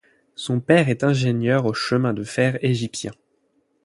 [0.33, 3.13] Son père est ingénieur aux chemins de fer égyptiens.